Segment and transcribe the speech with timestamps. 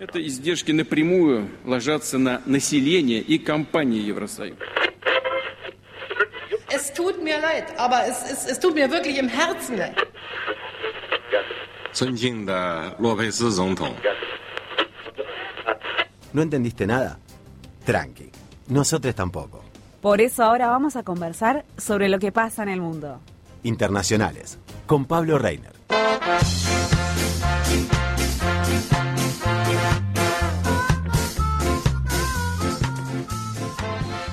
[0.00, 4.56] Это издержки напрямую ложатся на население и компании Евросоюза.
[6.68, 9.96] Es tut mir leid, aber es, es, es tut mir wirklich im Herzen leid.
[11.92, 13.94] 尊敬的洛佩斯总统，
[16.32, 17.18] ¿No entendiste nada?
[17.86, 18.30] Tranqui.
[18.68, 19.64] Nosotros tampoco.
[20.02, 23.20] Por eso ahora vamos a conversar sobre lo que pasa en el mundo.
[23.62, 24.58] Internacionales.
[24.86, 25.72] Con Pablo Reiner.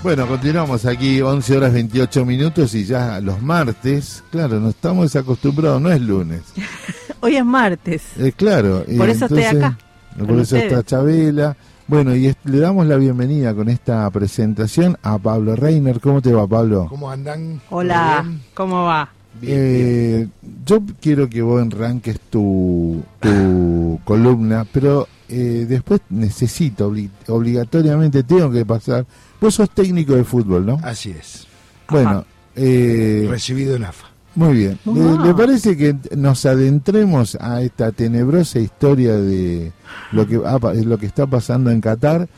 [0.03, 5.83] Bueno, continuamos aquí, 11 horas 28 minutos y ya los martes, claro, no estamos acostumbrados,
[5.83, 6.43] no es lunes.
[7.21, 8.03] Hoy es martes.
[8.17, 8.85] Eh, claro.
[8.87, 9.77] y Por eso estoy acá,
[10.17, 10.65] Por eso ustedes.
[10.73, 11.57] está Chabela.
[11.89, 16.01] Bueno, y le damos la bienvenida con esta presentación a Pablo Reiner.
[16.01, 16.87] ¿Cómo te va, Pablo?
[16.89, 17.61] ¿Cómo andan?
[17.71, 18.25] Hola.
[18.55, 19.09] ¿cómo va?
[19.41, 20.29] Bien, Eh,
[20.67, 28.51] yo quiero que vos enranques tu, tu columna, pero eh, después necesito, obli- obligatoriamente tengo
[28.51, 29.07] que pasar.
[29.41, 30.79] Vos sos técnico de fútbol, ¿no?
[30.83, 31.47] Así es.
[31.89, 32.25] Bueno,
[32.57, 34.07] eh, Recibido en AFA.
[34.35, 34.79] muy bien.
[34.85, 35.25] ¿Le, Wow.
[35.25, 39.73] le parece que nos adentremos a esta tenebrosa historia de
[40.13, 42.29] lo que, pa- lo que está pasando en Qatar?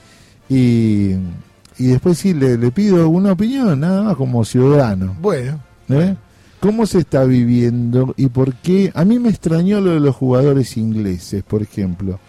[0.48, 1.12] Y,
[1.78, 5.16] y después sí, le, le pido una opinión, nada más como ciudadano.
[5.20, 6.14] Bueno, ¿Eh?
[6.60, 8.92] ¿Cómo se está viviendo y por qué?
[8.94, 12.20] A mí me extrañó lo de los jugadores ingleses, por ejemplo.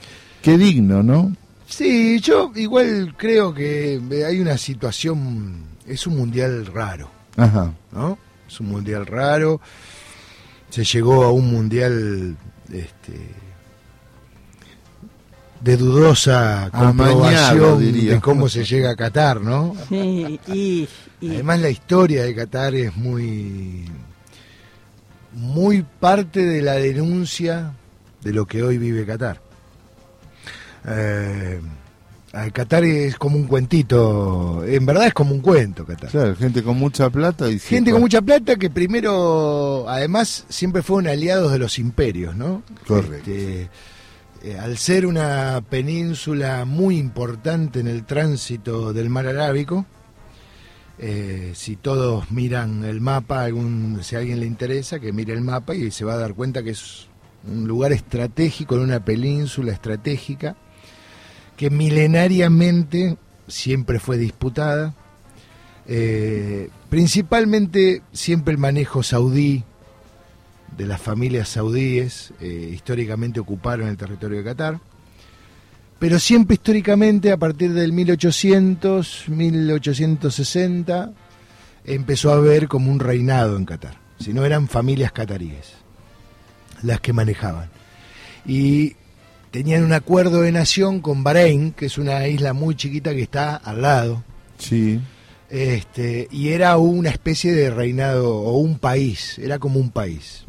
[0.41, 1.35] Qué digno, ¿no?
[1.67, 7.73] sí, yo igual creo que hay una situación, es un mundial raro, Ajá.
[7.93, 8.17] ¿no?
[8.47, 9.61] Es un mundial raro.
[10.69, 12.35] Se llegó a un mundial
[12.71, 13.13] este,
[15.61, 18.13] de dudosa comprobación diría.
[18.15, 19.73] de cómo se llega a Qatar, ¿no?
[19.89, 20.87] Sí, y,
[21.21, 23.85] y- Además la historia de Qatar es muy
[25.33, 27.73] muy parte de la denuncia
[28.21, 29.41] de lo que hoy vive Qatar.
[30.85, 31.61] Eh,
[32.53, 36.09] Qatar es como un cuentito, en verdad es como un cuento Qatar.
[36.09, 41.11] Claro, gente con mucha plata y Gente con mucha plata que primero, además, siempre fueron
[41.11, 42.63] aliados de los imperios, ¿no?
[42.87, 43.29] Correcto.
[43.29, 43.69] Este,
[44.43, 49.85] eh, al ser una península muy importante en el tránsito del mar Arábico,
[50.97, 55.41] eh, si todos miran el mapa, algún, si a alguien le interesa, que mire el
[55.41, 57.07] mapa y se va a dar cuenta que es
[57.45, 60.55] un lugar estratégico, en una península estratégica,
[61.61, 63.17] que milenariamente
[63.47, 64.95] siempre fue disputada.
[65.85, 69.63] Eh, principalmente siempre el manejo saudí
[70.75, 74.79] de las familias saudíes eh, históricamente ocuparon el territorio de Qatar,
[75.99, 81.11] pero siempre históricamente a partir del 1800, 1860
[81.85, 85.73] empezó a haber como un reinado en Qatar, si no eran familias cataríes
[86.81, 87.69] las que manejaban.
[88.47, 88.95] Y
[89.51, 93.55] tenían un acuerdo de nación con Bahrein, que es una isla muy chiquita que está
[93.57, 94.23] al lado,
[94.57, 94.99] Sí.
[95.49, 100.45] este, y era una especie de reinado o un país, era como un país.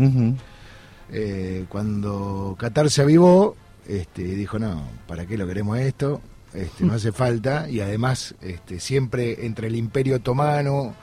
[1.11, 3.57] Eh, cuando Qatar se avivó,
[3.89, 6.21] este, dijo, no, ¿para qué lo queremos esto?
[6.55, 10.95] Este, no hace falta, y además este, siempre entre el imperio otomano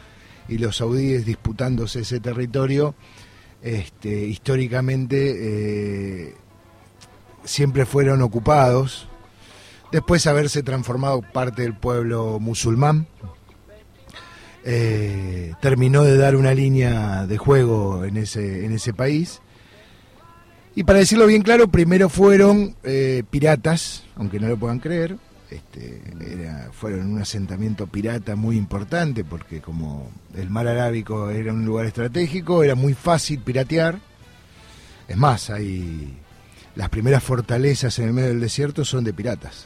[0.47, 2.95] y los saudíes disputándose ese territorio,
[3.61, 5.35] este, históricamente
[6.29, 6.33] eh,
[7.49, 9.07] siempre fueron ocupados,
[9.91, 13.07] después haberse transformado parte del pueblo musulmán,
[14.63, 19.41] eh, terminó de dar una línea de juego en ese, en ese país.
[20.75, 25.17] Y para decirlo bien claro, primero fueron eh, piratas, aunque no lo puedan creer,
[25.49, 26.03] este,
[26.71, 32.63] fueron un asentamiento pirata muy importante porque como el mar Arábico era un lugar estratégico,
[32.63, 33.97] era muy fácil piratear.
[35.07, 36.15] Es más, hay
[36.75, 39.65] las primeras fortalezas en el medio del desierto son de piratas.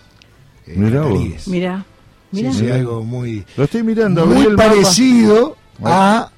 [0.65, 1.11] eh, Mirá vos.
[1.13, 1.47] cataríes.
[1.47, 1.85] mira,
[2.31, 2.51] mira.
[2.53, 4.25] Sí, sí, algo muy, Lo estoy mirando.
[4.25, 4.69] muy el mapa.
[4.69, 6.31] parecido a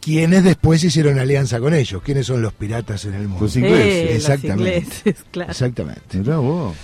[0.00, 2.02] quienes después hicieron alianza con ellos.
[2.02, 3.44] ¿Quiénes son los piratas en el mundo?
[3.44, 4.04] Los ingleses.
[4.04, 4.78] los Exactamente.
[4.78, 5.50] ingleses, claro.
[5.50, 6.18] Exactamente.
[6.18, 6.74] Mirá vos.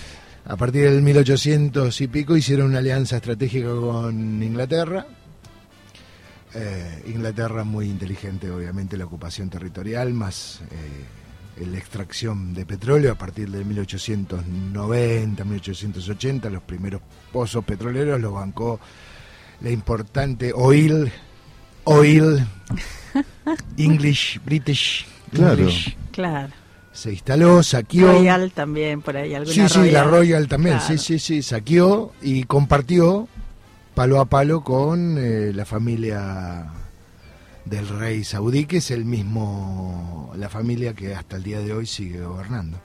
[0.47, 5.07] A partir del 1800 y pico hicieron una alianza estratégica con Inglaterra.
[6.53, 11.03] Eh, Inglaterra muy inteligente, obviamente, la ocupación territorial, más eh,
[11.57, 18.79] la extracción de petróleo a partir de 1890, 1880, los primeros pozos petroleros los bancó
[19.61, 21.11] la importante Oil,
[21.85, 22.45] Oil,
[23.77, 25.59] English, British, Claro.
[25.59, 25.95] English.
[26.11, 26.53] Claro.
[26.91, 28.07] Se instaló, saqueó.
[28.13, 30.97] Royal también, por ahí, alguna Sí, sí, la Royal también, Claro.
[30.97, 33.27] sí, sí, sí, saqueó y compartió
[33.93, 36.65] palo a palo con eh, la familia
[37.65, 41.85] del rey saudí, que es el mismo, la familia que hasta el día de hoy
[41.87, 42.79] sigue gobernando.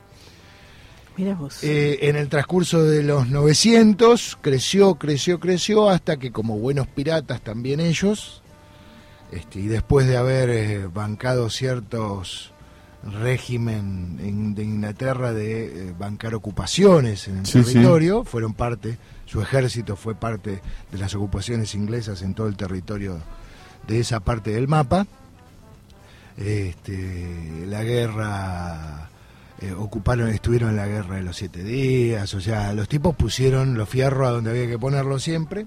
[1.16, 1.62] Mira vos.
[1.62, 7.42] Eh, en el transcurso de los 900 creció, creció, creció hasta que como buenos piratas
[7.42, 8.42] también ellos,
[9.32, 12.52] este, y después de haber eh, bancado ciertos
[13.02, 17.72] régimen en- de Inglaterra de eh, bancar ocupaciones en el Sí, sí.
[17.74, 20.60] territorio, fueron parte, su ejército fue parte
[20.90, 23.18] de las ocupaciones inglesas en todo el territorio
[23.86, 25.06] de esa parte del mapa.
[26.36, 29.10] Este, la guerra
[29.60, 33.76] eh, ocuparon, estuvieron en la guerra de los siete días, o sea, los tipos pusieron
[33.76, 35.66] los fierros a donde había que ponerlo siempre,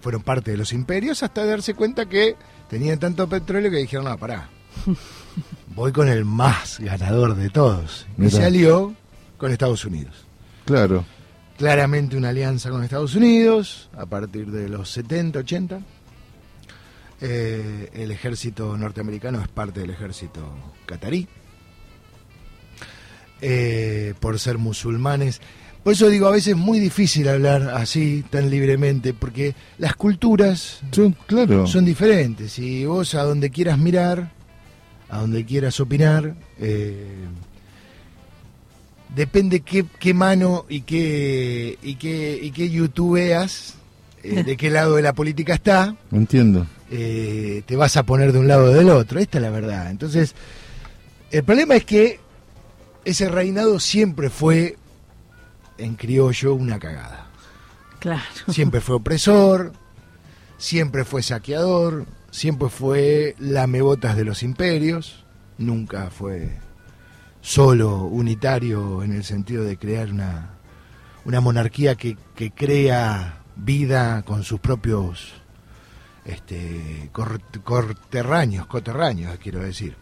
[0.00, 2.36] fueron parte de los imperios hasta darse cuenta que
[2.70, 4.48] tenían tanto petróleo que dijeron, no, pará,
[5.74, 8.06] voy con el más ganador de todos.
[8.18, 8.94] Y se alió
[9.36, 10.24] con Estados Unidos.
[10.64, 11.04] Claro.
[11.58, 15.80] Claramente una alianza con Estados Unidos a partir de los 70, 80.
[17.20, 20.42] Eh, el ejército norteamericano es parte del ejército
[20.84, 21.26] catarí.
[23.42, 25.40] Eh, por ser musulmanes.
[25.82, 30.80] Por eso digo, a veces es muy difícil hablar así, tan libremente, porque las culturas
[30.90, 31.66] Son, claro.
[31.66, 32.58] son diferentes.
[32.58, 34.32] Y vos a donde quieras mirar,
[35.10, 37.06] a donde quieras opinar, eh,
[39.14, 43.74] depende qué, qué mano y qué, y qué, y qué YouTube veas,
[44.22, 46.66] eh, de qué lado de la política está, Entiendo.
[46.90, 49.18] Eh, te vas a poner de un lado o del otro.
[49.18, 49.90] Esta es la verdad.
[49.90, 50.34] Entonces,
[51.30, 52.20] el problema es que
[53.04, 54.76] ese reinado siempre fue,
[55.78, 57.26] en criollo, una cagada.
[57.98, 58.22] Claro.
[58.48, 59.72] Siempre fue opresor,
[60.58, 65.24] siempre fue saqueador, siempre fue lamebotas de los imperios,
[65.58, 66.58] nunca fue
[67.40, 70.56] solo unitario en el sentido de crear una,
[71.24, 75.32] una monarquía que, que crea vida con sus propios
[76.26, 79.96] este, cor- corterráneos, coterráneos, quiero decir.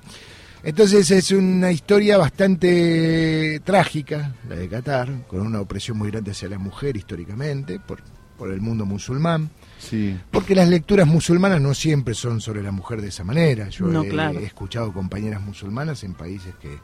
[0.62, 6.48] Entonces es una historia bastante trágica, la de Qatar, con una opresión muy grande hacia
[6.48, 8.00] la mujer históricamente, por,
[8.38, 10.18] por el mundo musulmán, Sí.
[10.30, 13.68] porque las lecturas musulmanas no siempre son sobre la mujer de esa manera.
[13.68, 14.40] Yo No, he, claro.
[14.40, 16.78] he escuchado compañeras musulmanas en países que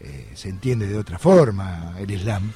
[0.00, 2.50] eh, se entiende de otra forma el Islam.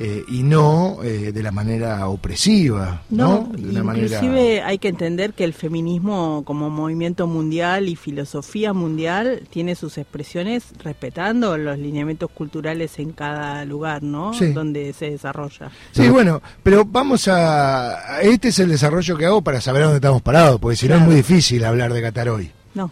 [0.00, 3.48] Eh, y no eh, de la manera opresiva, ¿no?
[3.50, 7.96] No, De una manera- inclusive hay que entender que el feminismo como movimiento mundial y
[7.96, 14.32] filosofía mundial tiene sus expresiones respetando los lineamientos culturales en cada lugar, ¿no?
[14.34, 14.52] Sí.
[14.52, 15.70] Donde se desarrolla.
[15.90, 18.16] Sí, bueno, pero vamos a...
[18.18, 20.94] a- Este es el desarrollo que hago para saber dónde estamos parados, porque si no
[20.94, 22.52] es muy difícil hablar de Qatar hoy.
[22.74, 22.90] No,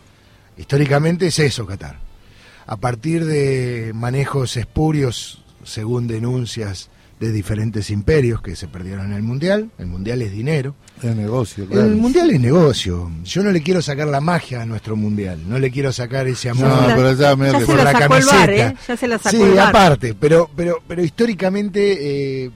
[0.56, 1.99] Históricamente es eso, Qatar.
[2.67, 6.91] A partir de manejos espurios, según denuncias
[7.21, 11.67] de diferentes imperios que se perdieron en el Mundial, el Mundial es dinero, Es negocio,
[11.67, 11.87] claro.
[11.87, 13.11] el Mundial es negocio.
[13.25, 16.51] Yo no le quiero sacar la magia a nuestro Mundial, no le quiero sacar ese
[16.51, 16.69] amor.
[16.69, 18.37] No, pero ya me ya se por la el camiseta.
[18.37, 18.75] bar, ¿eh?
[18.87, 19.69] Ya se la sacó sí, el bar.
[19.69, 22.51] aparte, pero, pero, pero históricamente eh,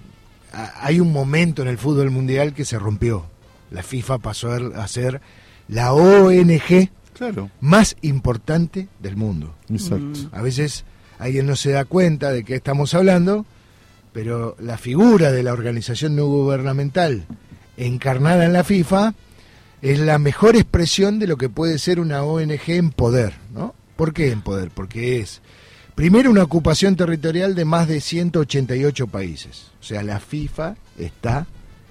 [0.53, 3.25] hay un momento en el fútbol mundial que se rompió.
[3.71, 5.21] La FIFA pasó a a ser
[5.69, 7.51] la ONG Claro.
[7.61, 9.55] más importante del mundo.
[9.71, 10.21] Exacto.
[10.33, 10.85] A veces
[11.19, 13.45] alguien no se da cuenta de qué estamos hablando,
[14.13, 17.25] pero la figura de la organización no gubernamental
[17.77, 19.15] encarnada en la FIFA
[19.83, 23.75] es la mejor expresión de lo que puede ser una ONG en poder, ¿no?
[23.97, 24.71] ¿Por qué en poder?
[24.75, 25.41] Porque es
[25.95, 29.69] primero una ocupación territorial de más de 188 países.
[29.81, 31.47] O sea, la FIFA está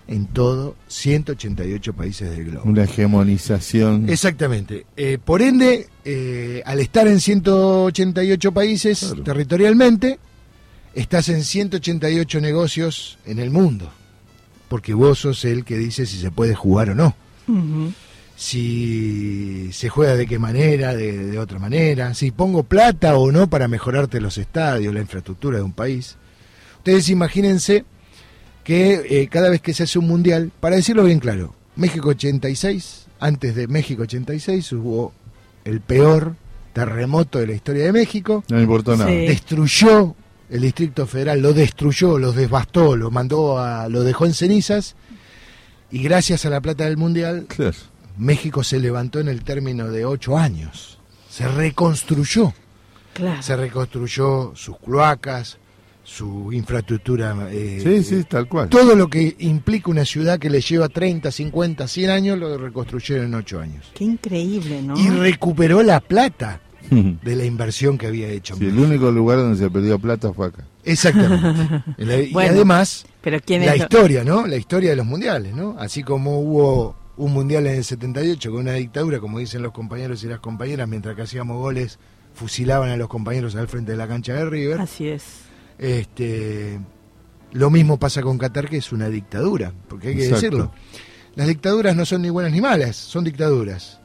[0.07, 2.67] en todo 188 países del globo.
[2.69, 4.09] Una hegemonización.
[4.09, 4.85] Exactamente.
[4.97, 9.23] Eh, por ende, eh, al estar en 188 países Claro.
[9.23, 10.19] territorialmente,
[10.93, 13.91] estás en 188 negocios en el mundo.
[14.67, 17.15] Porque vos sos el que dice si se puede jugar o no.
[18.35, 22.13] Si se juega de qué manera, de, de otra manera.
[22.13, 26.15] Si pongo plata o no para mejorarte los estadios, la infraestructura de un país.
[26.77, 27.83] Ustedes imagínense
[28.63, 33.07] que eh, cada vez que se hace un mundial, para decirlo bien claro, México 86,
[33.19, 35.11] antes de México 86 hubo
[35.65, 36.35] el peor
[36.71, 39.09] terremoto de la historia de México, No importó nada.
[39.09, 39.27] Sí.
[39.27, 40.15] destruyó
[40.49, 44.95] el Distrito Federal, lo destruyó, lo devastó, lo mandó a, lo dejó en cenizas
[45.91, 47.75] y gracias a la plata del mundial Claro.
[48.17, 50.97] México se levantó en el término de ocho años,
[51.29, 52.53] se reconstruyó
[53.13, 53.41] Claro.
[53.41, 55.57] se reconstruyó sus cloacas,
[56.03, 57.35] su infraestructura.
[57.51, 58.69] eh, Sí, sí, tal cual.
[58.69, 63.25] Todo lo que implica una ciudad que le lleva 30, 50, 100 años, lo reconstruyeron
[63.27, 63.85] en 8 años.
[63.93, 64.97] Qué increíble, ¿no?
[64.97, 68.55] Y recuperó la plata de la inversión que había hecho.
[68.55, 70.63] Sí, el único lugar donde se perdió plata fue acá.
[70.83, 71.83] Exactamente.
[71.97, 74.47] La- y Bueno, además, Pero quién la es historia, ¿no?
[74.47, 75.75] La historia de los mundiales, ¿no?
[75.79, 80.23] Así como hubo un mundial en el 78 con una dictadura, como dicen los compañeros
[80.23, 81.99] y las compañeras, mientras que hacíamos goles,
[82.33, 84.79] fusilaban a los compañeros al frente de la cancha de River.
[84.79, 85.23] Así es.
[85.77, 86.79] Este,
[87.51, 90.35] lo mismo pasa con Qatar, que es una dictadura, porque hay que Exacto.
[90.45, 90.71] decirlo.
[91.35, 93.99] Las dictaduras no son ni buenas ni malas, son dictaduras.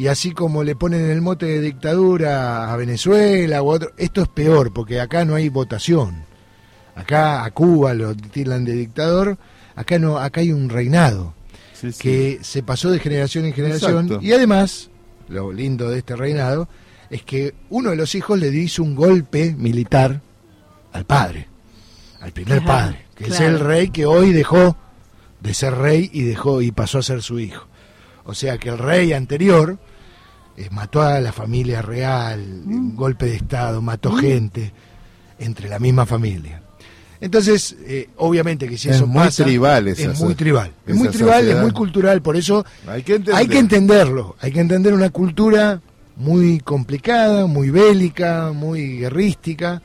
[0.00, 4.22] Y así como le ponen el mote de dictadura a Venezuela o a otro, esto
[4.22, 6.24] es peor, porque acá no hay votación.
[6.94, 9.36] Acá a Cuba lo tildan de dictador,
[9.76, 11.34] acá no, acá hay un reinado
[11.74, 11.98] Sí, sí.
[12.02, 14.24] que se pasó de generación en generación Exacto.
[14.24, 14.88] y además,
[15.28, 16.66] lo lindo de este reinado
[17.10, 20.22] es que uno de los hijos le hizo un golpe militar
[20.94, 21.46] al padre,
[22.22, 24.78] al primer padre, que es el rey que hoy dejó
[25.40, 27.66] de ser rey y dejó y pasó a ser su hijo.
[28.24, 29.78] O sea que el rey anterior
[30.56, 32.74] eh, mató a la familia real, Mm.
[32.74, 34.72] un golpe de estado, mató gente
[35.38, 36.62] entre la misma familia.
[37.20, 40.94] Entonces, eh, obviamente que si Es eso muy pasa, tribal esa es muy tribal, es
[40.96, 43.34] muy tribal, es muy cultural, por eso Hay que entender.
[43.34, 45.80] hay que entenderlo, hay que entender una cultura
[46.16, 49.82] muy complicada, muy bélica, muy guerrística,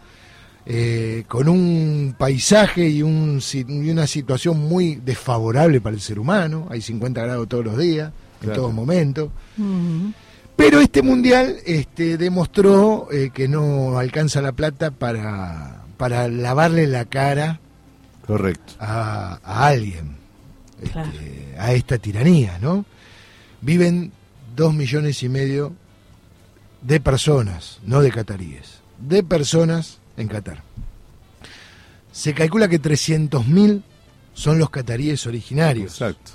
[0.66, 6.20] eh, con un paisaje y, un, si- y una situación muy desfavorable para el ser
[6.20, 9.32] humano, hay 50 grados todos los días, en todo momento.
[9.58, 10.12] Ujú.
[10.56, 17.06] Pero este mundial este, demostró eh, que no alcanza la plata para, para lavarle la
[17.06, 17.60] cara
[18.26, 18.74] Correcto.
[18.80, 20.16] a, a alguien,
[20.82, 21.12] este, Claro.
[21.60, 22.86] a esta tiranía, ¿no?
[23.62, 24.12] Viven
[24.56, 25.74] dos millones y medio
[26.82, 30.64] de personas, no de cataríes, de personas en Qatar.
[32.12, 33.82] Se calcula que 300.000
[34.34, 35.94] son los cataríes originarios.
[35.94, 36.32] Exacto.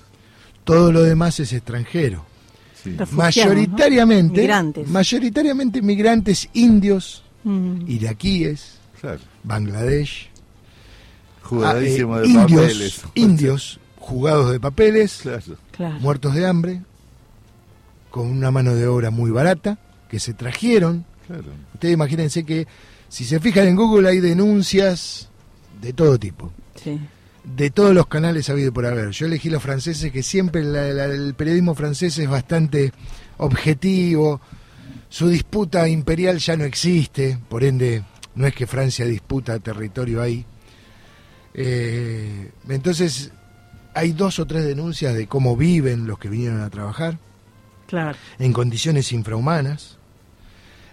[0.64, 2.26] Todo lo demás es extranjero.
[2.82, 2.90] Sí.
[2.96, 3.16] Refugiados, ¿no?
[3.22, 4.88] Mayoritariamente, Migrantes.
[4.88, 7.88] mayoritariamente migrantes indios, Mm.
[7.88, 9.20] iraquíes, Claro.
[9.44, 10.28] Bangladesh,
[11.42, 13.02] Jugadísimo ah, de eh, indios, papeles.
[13.14, 15.22] indios jugados de papeles.
[15.72, 15.98] Claro.
[16.00, 16.82] muertos de hambre,
[18.10, 19.78] con una mano de obra muy barata,
[20.10, 21.04] que se trajeron.
[21.26, 21.44] Claro.
[21.74, 22.66] Ustedes imagínense que
[23.08, 25.28] si se fijan en Google hay denuncias
[25.80, 26.98] de todo tipo, Sí.
[27.44, 29.10] De todos los canales habido por haber.
[29.10, 32.92] Yo elegí los franceses, que siempre la- la- el periodismo francés es bastante
[33.38, 34.40] objetivo,
[35.08, 38.04] su disputa imperial ya no existe, por ende
[38.34, 40.44] no es que Francia disputa territorio ahí.
[41.54, 43.32] Eh, entonces
[43.94, 47.18] hay dos o tres denuncias de cómo viven los que vinieron a trabajar
[47.88, 48.16] Claro.
[48.38, 49.98] en condiciones infrahumanas.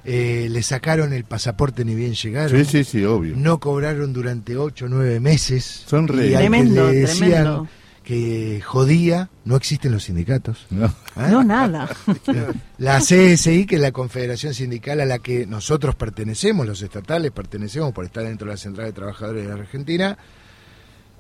[0.10, 2.58] Eh, le sacaron el pasaporte ni bien llegaron.
[2.58, 3.36] Sí, sí, sí, obvio.
[3.36, 5.84] No cobraron durante ocho o nueve meses.
[5.86, 7.68] Son re- Y al que le decían tremendo.
[8.06, 10.66] que jodía, no existen los sindicatos.
[10.70, 10.86] No.
[10.86, 10.92] ¿eh?
[11.30, 11.90] No, nada.
[12.78, 17.92] La CSI, que es la confederación sindical a la que nosotros pertenecemos, los estatales pertenecemos
[17.92, 20.18] por estar dentro de la Central de Trabajadores de la Argentina,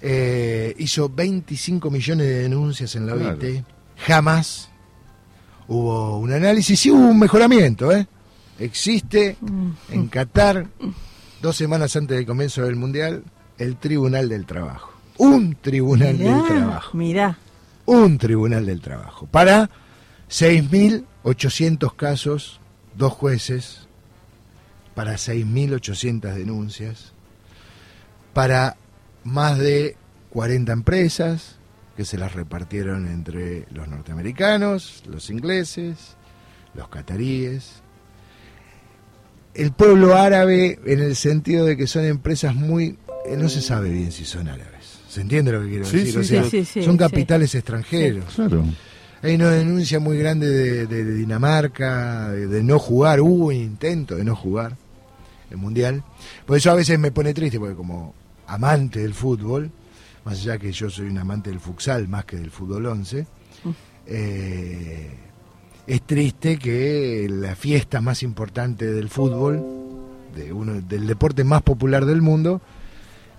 [0.01, 3.37] eh, hizo 25 millones de denuncias en la Claro.
[3.41, 3.65] OIT.
[4.05, 4.69] Jamás
[5.67, 7.91] hubo un análisis, sí hubo un mejoramiento.
[7.91, 8.07] ¿eh?
[8.59, 9.37] Existe
[9.89, 10.67] en Qatar,
[11.41, 13.23] dos semanas antes del comienzo del Mundial,
[13.57, 14.93] el Tribunal del Trabajo.
[15.17, 17.37] Un Tribunal del Trabajo Mirá.
[17.85, 19.69] un tribunal del trabajo para
[20.29, 22.59] 6.800 casos,
[22.95, 23.87] dos jueces,
[24.93, 27.13] para 6.800 denuncias,
[28.33, 28.77] para
[29.23, 29.95] más de
[30.31, 31.55] 40 empresas
[31.95, 36.15] que se las repartieron entre los norteamericanos, los ingleses,
[36.75, 37.81] los cataríes.
[39.57, 42.97] El pueblo árabe en el sentido de que son empresas muy...
[43.25, 44.73] eh, no se sabe bien si son árabes.
[45.09, 46.13] ¿Se entiende lo que quiero Sí, decir?
[46.13, 46.99] sí, O sea, sí, sí, sí, son sí.
[46.99, 48.25] capitales extranjeros.
[48.35, 48.63] Claro.
[49.23, 53.55] Hay una denuncia muy grande de, de- de Dinamarca, de, de no jugar, hubo un
[53.55, 54.77] intento de no jugar
[55.49, 56.03] el Mundial.
[56.45, 58.13] Por eso a veces me pone triste, porque como
[58.45, 59.71] amante del fútbol,
[60.23, 63.25] más allá que yo soy un amante del futsal más que del fútbol 11,
[64.05, 65.09] eh,
[65.87, 69.63] es triste que la fiesta más importante del fútbol,
[70.35, 72.61] de uno, del deporte más popular del mundo,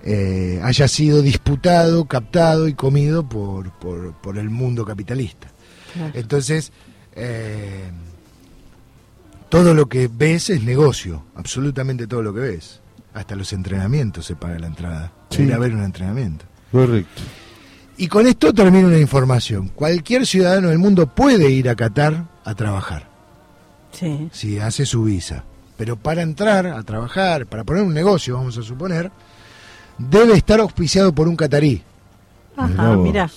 [0.02, 5.49] eh, haya sido disputado, captado y comido por, por, por el mundo capitalista.
[5.93, 6.12] Claro.
[6.14, 6.73] Entonces,
[7.14, 7.90] eh,
[9.50, 12.81] todo lo que ves es negocio, absolutamente todo lo que ves.
[13.12, 15.12] Hasta los entrenamientos se paga la entrada.
[15.31, 15.43] Sí.
[15.43, 16.47] Ir a ver un entrenamiento.
[16.73, 17.23] Correcto.
[17.97, 19.69] Y con esto termino una información.
[19.69, 23.07] Cualquier ciudadano del mundo puede ir a Qatar a trabajar,
[23.93, 24.28] Sí.
[24.33, 25.45] si hace su visa.
[25.76, 29.11] Pero para entrar a trabajar, para poner un negocio, vamos a suponer,
[29.99, 31.83] debe estar auspiciado por un catarí.
[32.57, 33.31] Ajá, mirá.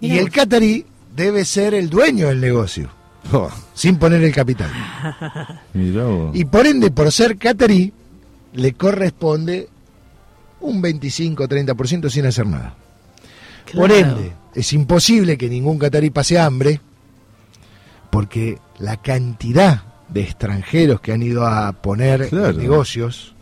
[0.00, 2.88] Y Mirá el catarí debe ser el dueño del negocio,
[3.32, 4.70] Oh, sin poner el capital.
[5.74, 6.36] mirá vos.
[6.36, 7.92] Y por ende, por ser catarí,
[8.54, 9.68] le corresponde
[10.60, 12.74] un 25-30% sin hacer nada.
[13.74, 16.80] Por ende, es imposible que ningún catarí pase hambre,
[18.16, 22.56] porque la cantidad de extranjeros que han ido a poner Claro.
[22.56, 23.34] negocios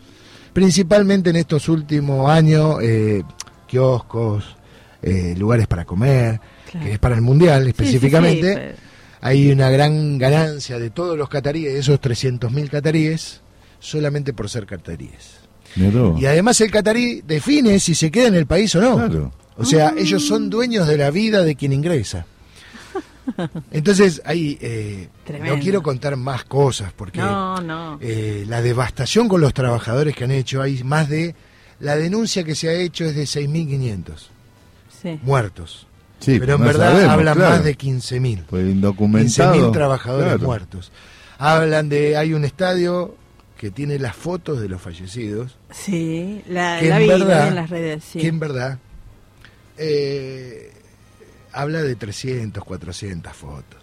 [0.51, 3.23] principalmente en estos últimos años, eh,
[3.67, 4.57] kioscos,
[5.01, 6.85] eh, lugares para comer, Claro.
[6.85, 8.49] que es para el mundial Sí, sí, específicamente.
[8.49, 8.77] sí, pero-
[9.21, 13.39] Hay una gran ganancia de todos los cataríes, de esos 300.000 cataríes,
[13.79, 15.39] solamente por ser cataríes.
[16.19, 18.95] Y además el catarí define si se queda en el país o no.
[18.95, 19.31] Claro.
[19.57, 22.25] O sea, ellos son dueños de la vida de quien ingresa.
[23.71, 25.09] Entonces, ahí eh,
[25.43, 27.97] no quiero contar más cosas porque No, no.
[28.01, 31.35] eh, la devastación con los trabajadores que han hecho, hay más de...
[31.79, 34.29] La denuncia que se ha hecho es de 6.500
[35.01, 35.19] Sí.
[35.23, 35.87] muertos.
[36.19, 37.49] Sí, pero en no verdad sabemos, hablan claro.
[37.55, 38.43] más de 15.000.
[38.49, 39.55] Pues indocumentado.
[39.55, 40.43] 15.000 trabajadores claro.
[40.45, 40.91] muertos.
[41.37, 42.15] Hablan de...
[42.17, 43.15] Hay un estadio
[43.57, 47.21] que tiene las fotos de los fallecidos Sí, la, que la en vi, la vi
[47.23, 48.19] verdad, en las redes, sí.
[48.19, 48.79] que en verdad
[49.77, 50.71] eh,
[51.55, 53.79] habla de 300, 400 fotos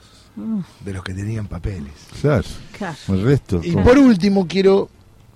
[0.81, 1.93] de los que tenían papeles.
[2.21, 2.47] Claro.
[3.09, 3.61] El resto.
[3.63, 4.89] Y por último quiero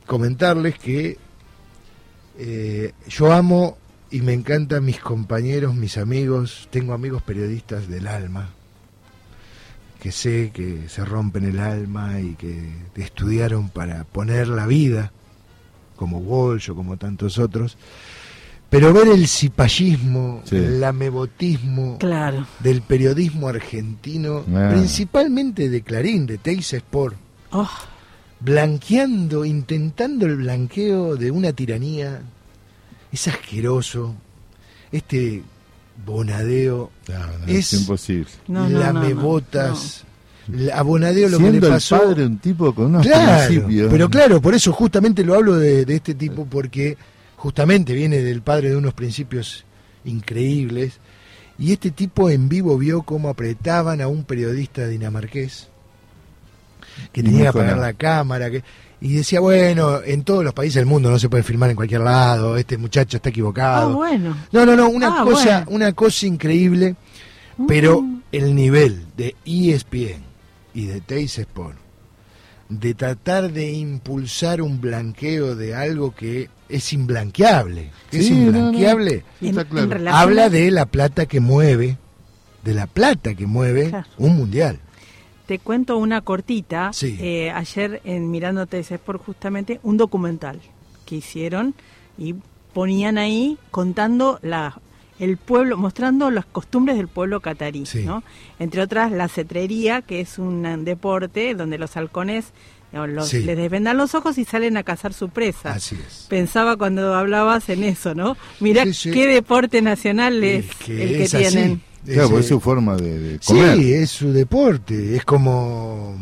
[0.07, 1.19] comentarles que
[2.39, 3.77] eh, yo amo
[4.11, 8.51] y me encantan mis compañeros, mis amigos, tengo amigos periodistas del alma,
[10.01, 15.13] que sé que se rompen el alma y que estudiaron para poner la vida,
[15.97, 17.77] como Walsh o como tantos otros,
[18.81, 20.57] pero ver el cipallismo, Sí.
[20.57, 22.47] el amebotismo Claro.
[22.61, 24.71] del periodismo argentino, Ah.
[24.73, 27.17] principalmente de Clarín, de Teis Sport,
[27.53, 27.69] Oh,
[28.41, 32.21] blanqueando, intentando el blanqueo de una tiranía,
[33.13, 34.15] es asqueroso,
[34.93, 35.43] este
[36.05, 38.27] bonadeo, No, no, es es imposible.
[38.49, 40.05] no, no, no, lamebotas,
[40.53, 43.91] la- a bonadeo lo que Siendo el padre un tipo con unos Claro, principios.
[43.91, 46.97] pero claro, por eso justamente lo hablo de, de este tipo, porque
[47.37, 49.65] justamente viene del padre de unos principios
[50.05, 50.99] increíbles,
[51.59, 55.69] y este tipo en vivo vio cómo apretaban a un periodista dinamarqués,
[57.13, 58.63] que Y tenía que apagar la cámara, que,
[59.01, 62.01] y decía, bueno, en todos los países del mundo no se puede filmar en cualquier
[62.03, 63.95] lado, este muchacho está ah, equivocado.
[63.97, 64.37] bueno.
[64.53, 65.67] No, no, no, una Ah, cosa, bueno.
[65.77, 66.95] una cosa increíble,
[67.69, 68.21] pero Mm.
[68.33, 70.23] el nivel de ESPN
[70.75, 71.77] y de Teis Sport
[72.69, 78.39] de tratar de impulsar un blanqueo de algo que es imblanqueable, que es Sí, no,
[78.39, 78.47] no.
[78.59, 79.93] imblanqueable, Sí, está claro.
[79.97, 81.97] en habla de la plata que mueve,
[82.65, 84.07] de la plata que mueve Claro.
[84.19, 84.81] un mundial.
[85.47, 86.91] Te cuento una cortita.
[86.93, 87.17] Sí.
[87.21, 90.61] Eh, ayer en Mirando TS Sport justamente un documental
[91.05, 91.75] que hicieron
[92.19, 92.35] y
[92.75, 94.81] ponían ahí contando la
[95.19, 98.05] el pueblo, mostrando las costumbres del pueblo catarí, Sí.
[98.05, 98.23] ¿no?
[98.59, 102.47] Entre otras la cetrería, que es un eh, deporte donde los halcones
[102.93, 103.43] los- Sí.
[103.43, 105.73] les desvendan los ojos y salen a cazar su presa.
[105.73, 106.27] Así es.
[106.31, 108.37] Pensaba cuando hablabas en eso, ¿no?
[108.59, 109.11] Sí, sí.
[109.11, 111.45] qué deporte nacional es Es que el que es así.
[111.45, 111.83] tienen.
[112.07, 113.77] Claro, Es, su forma de, de comer.
[113.77, 115.17] Sí, es su deporte.
[115.17, 116.17] Es como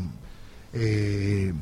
[0.72, 1.52] eh,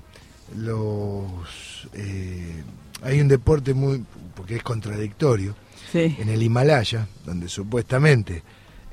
[0.56, 1.88] los.
[1.94, 2.62] eh,
[3.02, 4.04] hay un deporte muy.
[4.34, 5.54] porque es contradictorio.
[5.92, 6.16] Sí.
[6.18, 8.42] En el Himalaya, donde supuestamente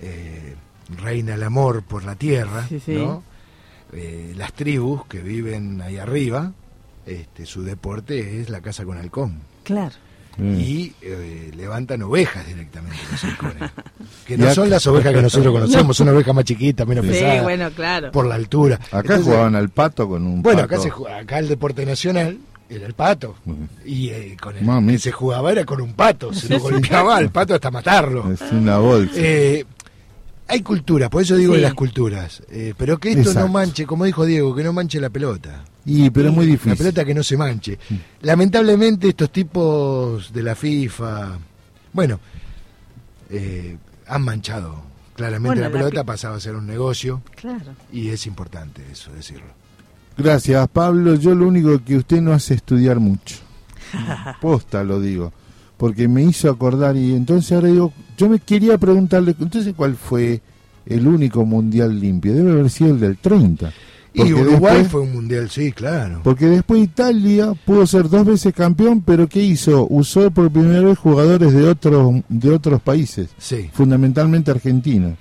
[0.01, 0.55] eh,
[1.01, 2.93] reina el amor por la tierra, Sí, sí.
[2.95, 3.23] ¿no?
[3.93, 6.51] Eh, las tribus que viven ahí arriba,
[7.05, 9.39] este, su deporte es la caza con halcón.
[9.63, 9.95] Claro.
[10.38, 10.59] Mm.
[10.59, 13.71] Y eh, levantan ovejas directamente los halcones.
[14.25, 17.43] Que no son las ovejas que nosotros conocemos, son ovejas más chiquitas, menos Sí, pesadas,
[17.43, 18.12] bueno, claro.
[18.12, 18.75] por la altura.
[18.75, 20.75] Acá Entonces, jugaban al pato con un Bueno, pato.
[20.75, 22.38] acá, se, acá el deporte nacional
[22.69, 23.36] era el pato.
[23.86, 24.93] Y eh, con el Mamita.
[24.93, 26.34] que se jugaba era con un pato.
[26.34, 28.32] Se lo golpeaba al pato hasta matarlo.
[28.32, 29.13] Es una bolsa.
[29.15, 29.65] Eh,
[30.47, 31.58] hay cultura, por eso digo Sí.
[31.58, 32.41] de las culturas.
[32.49, 33.39] Eh, pero que esto Exacto.
[33.41, 35.63] no manche, como dijo Diego, que no manche la pelota.
[35.86, 36.77] y, pero es muy La difícil.
[36.77, 37.79] pelota que no se manche.
[38.21, 41.38] Lamentablemente estos tipos de la FIFA,
[41.93, 42.19] bueno,
[43.29, 43.77] eh,
[44.08, 44.82] han manchado.
[45.15, 47.73] Claramente Bueno, la la pelota pi- pasaba a ser un negocio Claro.
[47.91, 49.47] y es importante eso decirlo.
[50.23, 51.15] Gracias, Pablo.
[51.15, 53.38] Yo lo único que usted no hace estudiar mucho.
[54.41, 55.32] Posta lo digo.
[55.77, 60.41] Porque me hizo acordar y entonces ahora digo, yo me quería preguntarle, entonces cuál fue
[60.86, 62.34] el único mundial limpio?
[62.34, 63.71] Debe haber sido el del 30.
[64.13, 66.19] Y Uruguay después- fue un mundial, sí, claro.
[66.23, 69.88] Porque después Italia pudo ser dos veces campeón, pero ¿qué hizo?
[69.89, 75.15] Usó por primera vez jugadores de otros de otros países, Sí, fundamentalmente Argentina.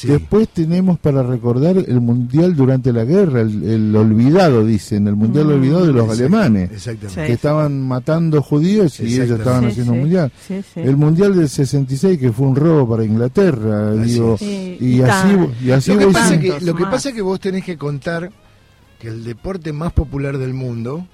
[0.00, 0.08] Sí.
[0.08, 5.46] Después tenemos para recordar el mundial durante la guerra, el, el olvidado, dicen, el mundial
[5.46, 7.26] Mm, olvidado de los Exacto, alemanes, Exactamente.
[7.26, 9.96] Que estaban matando judíos y ellos estaban Sí, haciendo sí.
[9.96, 10.32] un mundial.
[10.46, 10.80] Sí, sí.
[10.80, 14.46] El mundial del 66 que fue un robo para Inglaterra, Así digo, y,
[14.80, 15.28] y así
[15.64, 16.74] y así lo que, pasa que, lo
[17.14, 18.30] que vos tenés que contar
[18.98, 21.06] que el deporte más popular del mundo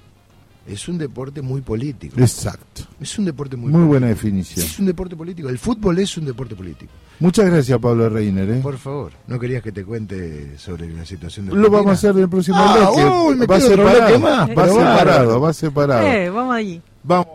[0.67, 2.19] es un deporte muy político.
[2.19, 2.83] Exacto.
[2.99, 4.65] Es un deporte muy, Muy buena definición.
[4.65, 5.49] Es un deporte político.
[5.49, 6.91] El fútbol es un deporte político.
[7.19, 8.59] Muchas gracias Pablo Reiner, ¿eh?
[8.61, 12.11] Por favor, ¿no querías que te cuente sobre la situación de Lo vamos a hacer
[12.11, 13.05] en el próximo Ah, bloque.
[13.05, 16.07] uy, me va separado, más, va pero separado, va separado.
[16.07, 16.81] Eh, vamos allí.
[17.03, 17.27] Vamos